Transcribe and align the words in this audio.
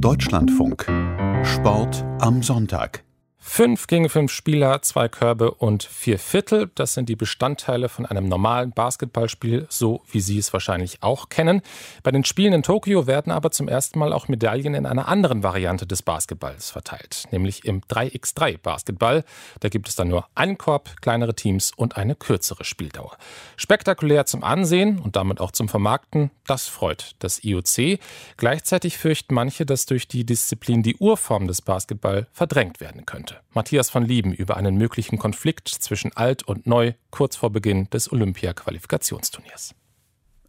Deutschlandfunk. 0.00 0.86
Sport 1.44 2.04
am 2.20 2.42
Sonntag. 2.42 3.04
Fünf 3.46 3.86
gegen 3.86 4.08
fünf 4.08 4.32
Spieler, 4.32 4.82
zwei 4.82 5.06
Körbe 5.06 5.52
und 5.52 5.84
vier 5.84 6.18
Viertel. 6.18 6.72
Das 6.74 6.94
sind 6.94 7.08
die 7.08 7.14
Bestandteile 7.14 7.88
von 7.88 8.04
einem 8.04 8.26
normalen 8.26 8.72
Basketballspiel, 8.72 9.66
so 9.68 10.02
wie 10.10 10.20
Sie 10.20 10.38
es 10.38 10.52
wahrscheinlich 10.52 11.04
auch 11.04 11.28
kennen. 11.28 11.62
Bei 12.02 12.10
den 12.10 12.24
Spielen 12.24 12.52
in 12.52 12.62
Tokio 12.64 13.06
werden 13.06 13.30
aber 13.30 13.52
zum 13.52 13.68
ersten 13.68 14.00
Mal 14.00 14.12
auch 14.12 14.26
Medaillen 14.26 14.74
in 14.74 14.86
einer 14.86 15.06
anderen 15.06 15.44
Variante 15.44 15.86
des 15.86 16.02
Basketballs 16.02 16.70
verteilt, 16.72 17.28
nämlich 17.30 17.64
im 17.64 17.82
3x3 17.82 18.58
Basketball. 18.58 19.22
Da 19.60 19.68
gibt 19.68 19.88
es 19.88 19.94
dann 19.94 20.08
nur 20.08 20.26
einen 20.34 20.58
Korb, 20.58 21.00
kleinere 21.00 21.36
Teams 21.36 21.70
und 21.76 21.96
eine 21.96 22.16
kürzere 22.16 22.64
Spieldauer. 22.64 23.16
Spektakulär 23.56 24.26
zum 24.26 24.42
Ansehen 24.42 24.98
und 24.98 25.14
damit 25.14 25.40
auch 25.40 25.52
zum 25.52 25.68
Vermarkten, 25.68 26.32
das 26.46 26.66
freut 26.66 27.14
das 27.20 27.44
IOC. 27.44 28.00
Gleichzeitig 28.36 28.98
fürchten 28.98 29.34
manche, 29.34 29.64
dass 29.64 29.86
durch 29.86 30.08
die 30.08 30.24
Disziplin 30.24 30.82
die 30.82 30.96
Urform 30.96 31.46
des 31.46 31.62
Basketball 31.62 32.26
verdrängt 32.32 32.80
werden 32.80 33.06
könnte. 33.06 33.33
Matthias 33.52 33.94
van 33.94 34.04
Lieben 34.04 34.32
über 34.32 34.56
einen 34.56 34.76
möglichen 34.76 35.18
Konflikt 35.18 35.68
zwischen 35.68 36.16
alt 36.16 36.42
und 36.42 36.66
neu 36.66 36.92
kurz 37.10 37.36
vor 37.36 37.50
Beginn 37.50 37.88
des 37.90 38.10
Olympia-Qualifikationsturniers. 38.10 39.74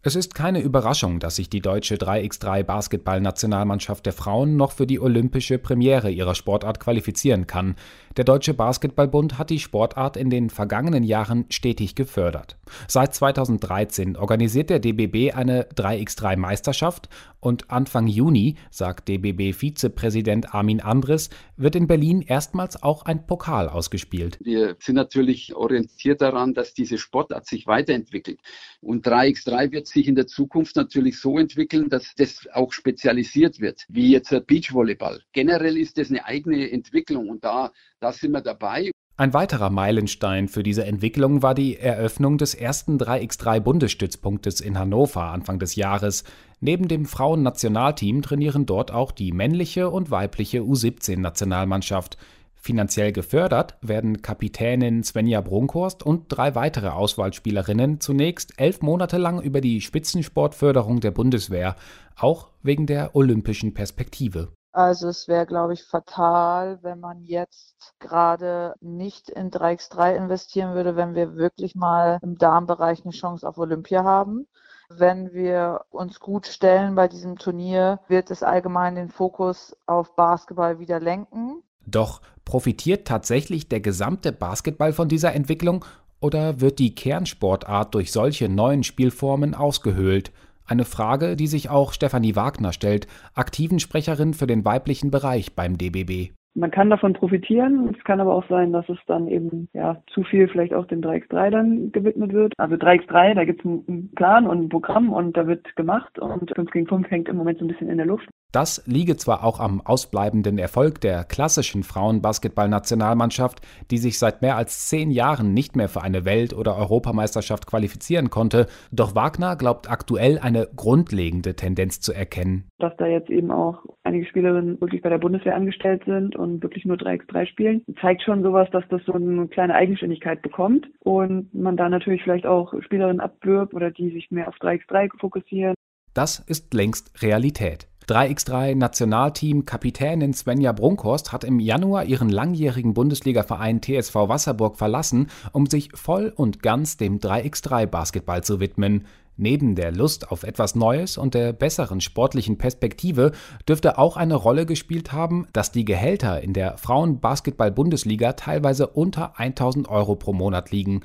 Es 0.06 0.14
ist 0.14 0.36
keine 0.36 0.60
Überraschung, 0.60 1.18
dass 1.18 1.34
sich 1.34 1.50
die 1.50 1.60
deutsche 1.60 1.96
3x3 1.96 2.62
Basketballnationalmannschaft 2.62 4.06
der 4.06 4.12
Frauen 4.12 4.56
noch 4.56 4.70
für 4.70 4.86
die 4.86 5.00
olympische 5.00 5.58
Premiere 5.58 6.12
ihrer 6.12 6.36
Sportart 6.36 6.78
qualifizieren 6.78 7.48
kann. 7.48 7.74
Der 8.16 8.22
Deutsche 8.22 8.54
Basketballbund 8.54 9.36
hat 9.36 9.50
die 9.50 9.58
Sportart 9.58 10.16
in 10.16 10.30
den 10.30 10.48
vergangenen 10.48 11.02
Jahren 11.02 11.46
stetig 11.50 11.96
gefördert. 11.96 12.56
Seit 12.86 13.16
2013 13.16 14.16
organisiert 14.16 14.70
der 14.70 14.78
DBB 14.78 15.34
eine 15.34 15.64
3x3 15.64 16.36
Meisterschaft 16.36 17.08
und 17.46 17.70
Anfang 17.70 18.08
Juni, 18.08 18.56
sagt 18.72 19.08
DBB-Vizepräsident 19.08 20.52
Armin 20.52 20.80
Andres, 20.80 21.30
wird 21.56 21.76
in 21.76 21.86
Berlin 21.86 22.20
erstmals 22.22 22.82
auch 22.82 23.04
ein 23.04 23.24
Pokal 23.24 23.68
ausgespielt. 23.68 24.36
Wir 24.42 24.76
sind 24.80 24.96
natürlich 24.96 25.54
orientiert 25.54 26.22
daran, 26.22 26.54
dass 26.54 26.74
diese 26.74 26.98
Sportart 26.98 27.46
sich 27.46 27.68
weiterentwickelt. 27.68 28.40
Und 28.80 29.06
3x3 29.06 29.70
wird 29.70 29.86
sich 29.86 30.08
in 30.08 30.16
der 30.16 30.26
Zukunft 30.26 30.74
natürlich 30.74 31.20
so 31.20 31.38
entwickeln, 31.38 31.88
dass 31.88 32.16
das 32.16 32.48
auch 32.52 32.72
spezialisiert 32.72 33.60
wird, 33.60 33.84
wie 33.88 34.10
jetzt 34.10 34.34
Beachvolleyball. 34.48 35.22
Generell 35.32 35.76
ist 35.76 35.98
das 35.98 36.10
eine 36.10 36.24
eigene 36.24 36.68
Entwicklung 36.72 37.28
und 37.28 37.44
da, 37.44 37.70
da 38.00 38.12
sind 38.12 38.32
wir 38.32 38.40
dabei. 38.40 38.90
Ein 39.18 39.32
weiterer 39.32 39.70
Meilenstein 39.70 40.46
für 40.46 40.62
diese 40.62 40.84
Entwicklung 40.84 41.42
war 41.42 41.54
die 41.54 41.78
Eröffnung 41.78 42.36
des 42.36 42.52
ersten 42.52 42.98
3x3 42.98 43.60
Bundesstützpunktes 43.60 44.60
in 44.60 44.78
Hannover 44.78 45.22
Anfang 45.22 45.58
des 45.58 45.74
Jahres. 45.74 46.22
Neben 46.60 46.86
dem 46.86 47.06
Frauennationalteam 47.06 48.20
trainieren 48.20 48.66
dort 48.66 48.90
auch 48.90 49.12
die 49.12 49.32
männliche 49.32 49.88
und 49.88 50.10
weibliche 50.10 50.60
U17-Nationalmannschaft. 50.60 52.18
Finanziell 52.56 53.12
gefördert 53.12 53.78
werden 53.80 54.20
Kapitänin 54.20 55.02
Svenja 55.02 55.40
Brunkhorst 55.40 56.02
und 56.02 56.24
drei 56.28 56.54
weitere 56.54 56.88
Auswahlspielerinnen 56.88 58.00
zunächst 58.00 58.52
elf 58.58 58.82
Monate 58.82 59.16
lang 59.16 59.40
über 59.40 59.62
die 59.62 59.80
Spitzensportförderung 59.80 61.00
der 61.00 61.12
Bundeswehr, 61.12 61.76
auch 62.16 62.48
wegen 62.62 62.86
der 62.86 63.16
olympischen 63.16 63.72
Perspektive. 63.72 64.48
Also 64.76 65.08
es 65.08 65.26
wäre, 65.26 65.46
glaube 65.46 65.72
ich, 65.72 65.84
fatal, 65.84 66.80
wenn 66.82 67.00
man 67.00 67.22
jetzt 67.22 67.94
gerade 67.98 68.74
nicht 68.82 69.30
in 69.30 69.50
3x3 69.50 70.14
investieren 70.14 70.74
würde, 70.74 70.96
wenn 70.96 71.14
wir 71.14 71.34
wirklich 71.34 71.74
mal 71.74 72.18
im 72.22 72.36
Darmbereich 72.36 73.02
eine 73.02 73.14
Chance 73.14 73.48
auf 73.48 73.56
Olympia 73.56 74.04
haben. 74.04 74.46
Wenn 74.90 75.32
wir 75.32 75.86
uns 75.88 76.20
gut 76.20 76.46
stellen 76.46 76.94
bei 76.94 77.08
diesem 77.08 77.38
Turnier, 77.38 78.00
wird 78.08 78.30
es 78.30 78.42
allgemein 78.42 78.96
den 78.96 79.08
Fokus 79.08 79.74
auf 79.86 80.14
Basketball 80.14 80.78
wieder 80.78 81.00
lenken. 81.00 81.62
Doch 81.86 82.20
profitiert 82.44 83.08
tatsächlich 83.08 83.70
der 83.70 83.80
gesamte 83.80 84.30
Basketball 84.30 84.92
von 84.92 85.08
dieser 85.08 85.32
Entwicklung 85.32 85.86
oder 86.20 86.60
wird 86.60 86.80
die 86.80 86.94
Kernsportart 86.94 87.94
durch 87.94 88.12
solche 88.12 88.50
neuen 88.50 88.82
Spielformen 88.82 89.54
ausgehöhlt? 89.54 90.32
Eine 90.68 90.84
Frage, 90.84 91.36
die 91.36 91.46
sich 91.46 91.70
auch 91.70 91.92
Stefanie 91.92 92.34
Wagner 92.34 92.72
stellt, 92.72 93.06
aktiven 93.34 93.78
Sprecherin 93.78 94.34
für 94.34 94.46
den 94.46 94.64
weiblichen 94.64 95.10
Bereich 95.10 95.54
beim 95.54 95.78
DBB. 95.78 96.32
Man 96.56 96.70
kann 96.70 96.88
davon 96.88 97.12
profitieren. 97.12 97.94
Es 97.96 98.02
kann 98.04 98.18
aber 98.18 98.34
auch 98.34 98.48
sein, 98.48 98.72
dass 98.72 98.88
es 98.88 98.98
dann 99.06 99.28
eben 99.28 99.68
ja 99.74 100.02
zu 100.12 100.24
viel 100.24 100.48
vielleicht 100.48 100.72
auch 100.72 100.86
dem 100.86 101.02
3x3 101.02 101.50
dann 101.50 101.92
gewidmet 101.92 102.32
wird. 102.32 102.54
Also 102.56 102.76
3x3, 102.76 103.34
da 103.34 103.44
gibt 103.44 103.60
es 103.60 103.66
einen 103.66 104.10
Plan 104.16 104.46
und 104.46 104.62
ein 104.62 104.68
Programm 104.70 105.12
und 105.12 105.36
da 105.36 105.46
wird 105.46 105.76
gemacht 105.76 106.18
und 106.18 106.50
5 106.56 106.70
gegen 106.70 106.86
5 106.86 107.10
hängt 107.10 107.28
im 107.28 107.36
Moment 107.36 107.58
so 107.58 107.64
ein 107.66 107.68
bisschen 107.68 107.90
in 107.90 107.98
der 107.98 108.06
Luft. 108.06 108.28
Das 108.56 108.82
liege 108.86 109.18
zwar 109.18 109.44
auch 109.44 109.60
am 109.60 109.82
ausbleibenden 109.82 110.56
Erfolg 110.56 111.02
der 111.02 111.24
klassischen 111.24 111.82
Frauenbasketballnationalmannschaft, 111.82 113.60
die 113.90 113.98
sich 113.98 114.18
seit 114.18 114.40
mehr 114.40 114.56
als 114.56 114.88
zehn 114.88 115.10
Jahren 115.10 115.52
nicht 115.52 115.76
mehr 115.76 115.90
für 115.90 116.00
eine 116.00 116.24
Welt- 116.24 116.54
oder 116.54 116.78
Europameisterschaft 116.78 117.66
qualifizieren 117.66 118.30
konnte, 118.30 118.66
doch 118.90 119.14
Wagner 119.14 119.56
glaubt 119.56 119.90
aktuell 119.90 120.38
eine 120.38 120.68
grundlegende 120.74 121.54
Tendenz 121.54 122.00
zu 122.00 122.14
erkennen. 122.14 122.64
Dass 122.78 122.96
da 122.96 123.06
jetzt 123.06 123.28
eben 123.28 123.50
auch 123.50 123.84
einige 124.04 124.24
Spielerinnen 124.24 124.80
wirklich 124.80 125.02
bei 125.02 125.10
der 125.10 125.18
Bundeswehr 125.18 125.54
angestellt 125.54 126.04
sind 126.06 126.34
und 126.34 126.62
wirklich 126.62 126.86
nur 126.86 126.96
3x3 126.96 127.46
spielen, 127.46 127.82
zeigt 128.00 128.22
schon 128.22 128.42
sowas, 128.42 128.68
dass 128.72 128.84
das 128.88 129.02
so 129.04 129.12
eine 129.12 129.48
kleine 129.48 129.74
Eigenständigkeit 129.74 130.40
bekommt 130.40 130.86
und 131.00 131.52
man 131.52 131.76
da 131.76 131.90
natürlich 131.90 132.22
vielleicht 132.22 132.46
auch 132.46 132.72
Spielerinnen 132.80 133.20
abwirbt 133.20 133.74
oder 133.74 133.90
die 133.90 134.10
sich 134.12 134.30
mehr 134.30 134.48
auf 134.48 134.54
3x3 134.56 135.10
fokussieren. 135.20 135.74
Das 136.14 136.38
ist 136.38 136.72
längst 136.72 137.22
Realität. 137.22 137.88
3x3-Nationalteam-Kapitänin 138.08 140.32
Svenja 140.32 140.72
Brunkhorst 140.72 141.32
hat 141.32 141.42
im 141.42 141.58
Januar 141.58 142.04
ihren 142.04 142.28
langjährigen 142.28 142.94
Bundesligaverein 142.94 143.82
TSV 143.82 144.14
Wasserburg 144.14 144.76
verlassen, 144.76 145.26
um 145.52 145.66
sich 145.66 145.88
voll 145.94 146.32
und 146.34 146.62
ganz 146.62 146.96
dem 146.96 147.18
3x3-Basketball 147.18 148.44
zu 148.44 148.60
widmen. 148.60 149.06
Neben 149.36 149.74
der 149.74 149.90
Lust 149.92 150.30
auf 150.30 150.44
etwas 150.44 150.76
Neues 150.76 151.18
und 151.18 151.34
der 151.34 151.52
besseren 151.52 152.00
sportlichen 152.00 152.58
Perspektive 152.58 153.32
dürfte 153.68 153.98
auch 153.98 154.16
eine 154.16 154.36
Rolle 154.36 154.66
gespielt 154.66 155.12
haben, 155.12 155.48
dass 155.52 155.72
die 155.72 155.84
Gehälter 155.84 156.40
in 156.40 156.52
der 156.52 156.78
Frauenbasketball-Bundesliga 156.78 158.34
teilweise 158.34 158.86
unter 158.86 159.38
1000 159.38 159.88
Euro 159.88 160.14
pro 160.14 160.32
Monat 160.32 160.70
liegen. 160.70 161.00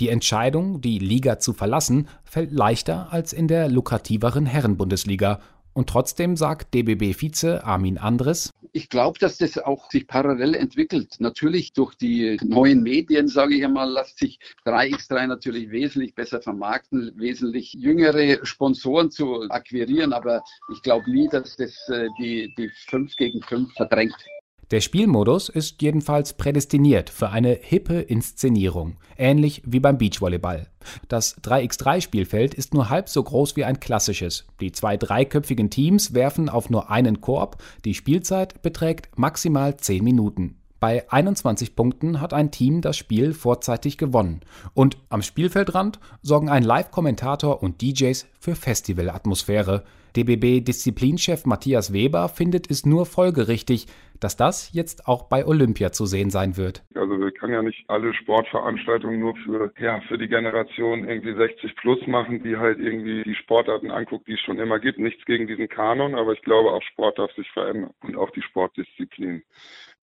Die 0.00 0.08
Entscheidung, 0.08 0.80
die 0.80 0.98
Liga 0.98 1.38
zu 1.38 1.52
verlassen, 1.52 2.08
fällt 2.24 2.52
leichter 2.52 3.12
als 3.12 3.32
in 3.32 3.46
der 3.46 3.68
lukrativeren 3.68 4.46
Herrenbundesliga 4.46 5.38
und 5.76 5.90
trotzdem 5.90 6.36
sagt 6.36 6.72
DBB-Vize 6.72 7.62
Armin 7.62 7.98
Andres, 7.98 8.50
ich 8.72 8.88
glaube, 8.88 9.18
dass 9.18 9.38
das 9.38 9.58
auch 9.58 9.90
sich 9.90 10.06
parallel 10.06 10.54
entwickelt. 10.54 11.16
Natürlich 11.18 11.72
durch 11.72 11.94
die 11.94 12.38
neuen 12.42 12.82
Medien, 12.82 13.26
sage 13.26 13.54
ich 13.54 13.64
einmal, 13.64 13.90
lässt 13.90 14.18
sich 14.18 14.38
3x3 14.66 15.26
natürlich 15.26 15.70
wesentlich 15.70 16.14
besser 16.14 16.42
vermarkten, 16.42 17.12
wesentlich 17.16 17.72
jüngere 17.74 18.44
Sponsoren 18.44 19.10
zu 19.10 19.42
akquirieren, 19.48 20.12
aber 20.12 20.42
ich 20.72 20.82
glaube 20.82 21.10
nie, 21.10 21.28
dass 21.28 21.56
das 21.56 21.74
äh, 21.88 22.08
die, 22.18 22.54
die 22.56 22.70
5 22.88 23.16
gegen 23.16 23.42
5 23.42 23.72
verdrängt. 23.74 24.16
Der 24.72 24.80
Spielmodus 24.80 25.48
ist 25.48 25.80
jedenfalls 25.80 26.32
prädestiniert 26.32 27.08
für 27.08 27.30
eine 27.30 27.56
hippe 27.60 28.00
Inszenierung, 28.00 28.96
ähnlich 29.16 29.62
wie 29.64 29.78
beim 29.78 29.96
Beachvolleyball. 29.96 30.66
Das 31.06 31.40
3x3-Spielfeld 31.42 32.52
ist 32.52 32.74
nur 32.74 32.90
halb 32.90 33.08
so 33.08 33.22
groß 33.22 33.54
wie 33.54 33.64
ein 33.64 33.78
klassisches. 33.78 34.44
Die 34.60 34.72
zwei 34.72 34.96
dreiköpfigen 34.96 35.70
Teams 35.70 36.14
werfen 36.14 36.48
auf 36.48 36.68
nur 36.68 36.90
einen 36.90 37.20
Korb, 37.20 37.62
die 37.84 37.94
Spielzeit 37.94 38.60
beträgt 38.62 39.16
maximal 39.16 39.76
10 39.76 40.02
Minuten. 40.02 40.56
Bei 40.80 41.10
21 41.10 41.76
Punkten 41.76 42.20
hat 42.20 42.34
ein 42.34 42.50
Team 42.50 42.80
das 42.80 42.96
Spiel 42.96 43.34
vorzeitig 43.34 43.96
gewonnen. 43.96 44.40
Und 44.74 44.98
am 45.08 45.22
Spielfeldrand 45.22 46.00
sorgen 46.22 46.48
ein 46.48 46.64
Live-Kommentator 46.64 47.62
und 47.62 47.80
DJs 47.80 48.26
für 48.40 48.56
Festivalatmosphäre. 48.56 49.84
DBB-Disziplinchef 50.16 51.44
Matthias 51.44 51.92
Weber 51.92 52.28
findet 52.28 52.70
es 52.70 52.84
nur 52.84 53.06
folgerichtig, 53.06 53.86
dass 54.20 54.36
das 54.36 54.72
jetzt 54.72 55.06
auch 55.06 55.28
bei 55.28 55.46
Olympia 55.46 55.92
zu 55.92 56.06
sehen 56.06 56.30
sein 56.30 56.56
wird. 56.56 56.84
Also 56.94 57.18
wir 57.18 57.30
können 57.32 57.52
ja 57.52 57.62
nicht 57.62 57.84
alle 57.88 58.14
Sportveranstaltungen 58.14 59.20
nur 59.20 59.36
für, 59.36 59.72
ja, 59.78 60.00
für 60.08 60.18
die 60.18 60.28
Generation 60.28 61.08
irgendwie 61.08 61.34
60 61.34 61.76
plus 61.76 62.06
machen, 62.06 62.42
die 62.42 62.56
halt 62.56 62.78
irgendwie 62.78 63.22
die 63.24 63.34
Sportarten 63.34 63.90
anguckt, 63.90 64.28
die 64.28 64.34
es 64.34 64.40
schon 64.40 64.58
immer 64.58 64.78
gibt. 64.78 64.98
Nichts 64.98 65.24
gegen 65.24 65.46
diesen 65.46 65.68
Kanon, 65.68 66.14
aber 66.14 66.32
ich 66.32 66.42
glaube, 66.42 66.72
auch 66.72 66.82
Sport 66.82 67.18
darf 67.18 67.32
sich 67.34 67.50
verändern 67.52 67.90
und 68.02 68.16
auch 68.16 68.30
die 68.30 68.42
Sportdisziplin. 68.42 69.42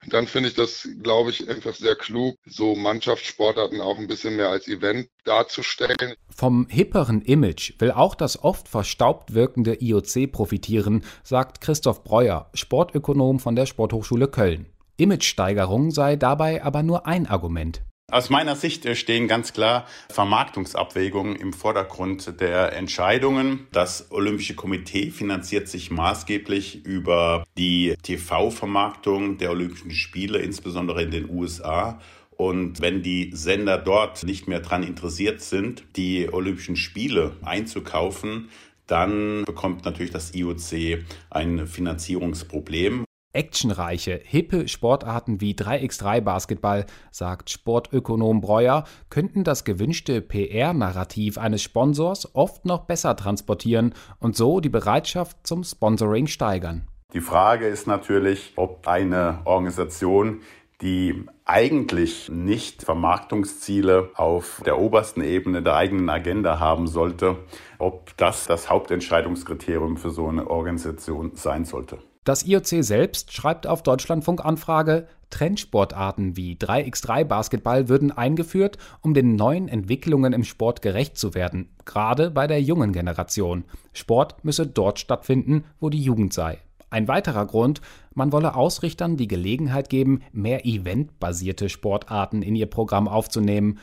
Dann 0.10 0.28
finde 0.28 0.50
ich 0.50 0.56
das, 0.56 0.88
glaube 1.02 1.30
ich, 1.30 1.50
einfach 1.50 1.74
sehr 1.74 1.96
klug, 1.96 2.36
so 2.46 2.76
Mannschaftssportarten 2.76 3.80
auch 3.82 3.98
ein 3.98 4.08
bisschen 4.08 4.36
mehr 4.36 4.50
als 4.50 4.68
Event 4.68 5.08
darzustellen. 5.24 6.16
Vom 6.30 6.68
hipperen 6.70 7.22
Image 7.22 7.80
will 7.80 7.92
auch 7.92 8.16
das 8.16 8.44
oft 8.44 8.68
verstaubt 8.68 9.34
wirkende 9.34 9.82
IOC 9.82 10.32
profitieren, 10.32 11.06
sagt 11.24 11.62
Christoph 11.62 12.04
Breuer, 12.04 12.50
Sportökonom 12.54 13.40
von 13.40 13.56
der 13.56 13.66
Sporthochschule 13.66 14.03
Köln. 14.28 14.68
Imagesteigerung 14.98 15.92
sei 15.92 16.16
dabei 16.16 16.64
aber 16.64 16.84
nur 16.84 17.08
ein 17.08 17.26
Argument. 17.26 17.82
Aus 18.12 18.30
meiner 18.30 18.56
Sicht 18.56 18.86
stehen 18.96 19.28
ganz 19.28 19.54
klar 19.54 19.88
Vermarktungsabwägungen 20.10 21.36
im 21.36 21.52
Vordergrund 21.52 22.40
der 22.42 22.74
Entscheidungen. 22.74 23.68
Das 23.72 24.12
Olympische 24.12 24.54
Komitee 24.56 25.10
finanziert 25.10 25.68
sich 25.68 25.90
maßgeblich 25.90 26.86
über 26.86 27.44
die 27.58 27.96
TV-Vermarktung 28.04 29.40
der 29.40 29.50
Olympischen 29.50 29.92
Spiele, 29.92 30.40
insbesondere 30.40 31.02
in 31.02 31.12
den 31.12 31.30
USA. 31.30 32.00
Und 32.30 32.82
wenn 32.82 33.02
die 33.02 33.32
Sender 33.34 33.78
dort 33.78 34.24
nicht 34.24 34.48
mehr 34.48 34.60
daran 34.60 34.84
interessiert 34.84 35.42
sind, 35.42 35.84
die 35.96 36.32
Olympischen 36.32 36.76
Spiele 36.76 37.38
einzukaufen, 37.42 38.50
dann 38.86 39.44
bekommt 39.46 39.86
natürlich 39.86 40.12
das 40.12 40.36
IOC 40.36 41.04
ein 41.30 41.68
Finanzierungsproblem. 41.68 43.06
Actionreiche, 43.34 44.22
hippe 44.24 44.68
Sportarten 44.68 45.42
wie 45.42 45.54
3x3 45.54 46.22
Basketball, 46.22 46.86
sagt 47.12 47.50
Sportökonom 47.50 48.42
Breuer, 48.42 48.86
könnten 49.10 49.44
das 49.44 49.64
gewünschte 49.64 50.22
PR-Narrativ 50.22 51.38
eines 51.38 51.64
Sponsors 51.64 52.36
oft 52.36 52.66
noch 52.66 52.86
besser 52.86 53.16
transportieren 53.16 53.94
und 54.20 54.36
so 54.36 54.60
die 54.60 54.70
Bereitschaft 54.70 55.46
zum 55.46 55.64
Sponsoring 55.64 56.28
steigern. 56.28 56.88
Die 57.14 57.22
Frage 57.22 57.68
ist 57.68 57.88
natürlich, 57.88 58.54
ob 58.56 58.88
eine 58.88 59.42
Organisation, 59.46 60.42
die 60.82 61.26
eigentlich 61.46 62.30
nicht 62.30 62.84
Vermarktungsziele 62.84 64.10
auf 64.16 64.62
der 64.66 64.80
obersten 64.80 65.22
Ebene 65.22 65.62
der 65.62 65.76
eigenen 65.76 66.10
Agenda 66.10 66.60
haben 66.60 66.88
sollte, 66.88 67.38
ob 67.80 68.16
das 68.18 68.46
das 68.46 68.70
Hauptentscheidungskriterium 68.70 69.98
für 69.98 70.10
so 70.12 70.28
eine 70.28 70.50
Organisation 70.50 71.32
sein 71.36 71.66
sollte. 71.66 72.00
Das 72.24 72.48
IOC 72.48 72.84
selbst 72.84 73.34
schreibt 73.34 73.68
auf 73.68 73.84
Deutschlandfunk 73.84 74.46
Anfrage, 74.46 75.08
Trendsportarten 75.30 76.38
wie 76.38 76.56
3x3 76.56 77.26
Basketball 77.26 77.90
würden 77.90 78.12
eingeführt, 78.12 78.78
um 79.02 79.14
den 79.14 79.36
neuen 79.36 79.68
Entwicklungen 79.68 80.32
im 80.32 80.46
Sport 80.46 80.82
gerecht 80.82 81.18
zu 81.18 81.34
werden, 81.34 81.70
gerade 81.84 82.32
bei 82.32 82.48
der 82.48 82.62
jungen 82.62 82.94
Generation. 82.94 83.66
Sport 83.92 84.46
müsse 84.46 84.66
dort 84.66 85.00
stattfinden, 85.00 85.66
wo 85.82 85.90
die 85.90 86.02
Jugend 86.02 86.32
sei. 86.34 86.60
Ein 86.90 87.10
weiterer 87.10 87.46
Grund, 87.46 87.82
man 88.14 88.32
wolle 88.32 88.56
Ausrichtern 88.56 89.18
die 89.18 89.28
Gelegenheit 89.28 89.90
geben, 89.90 90.22
mehr 90.32 90.66
eventbasierte 90.66 91.68
Sportarten 91.68 92.42
in 92.42 92.56
ihr 92.56 92.68
Programm 92.68 93.08
aufzunehmen. 93.08 93.80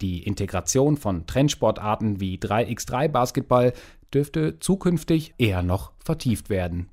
Die 0.00 0.22
Integration 0.22 0.96
von 0.96 1.26
Trendsportarten 1.26 2.18
wie 2.20 2.38
3x3 2.38 3.08
Basketball 3.08 3.72
dürfte 4.12 4.58
zukünftig 4.58 5.34
eher 5.38 5.62
noch 5.62 5.92
vertieft 6.02 6.48
werden. 6.48 6.88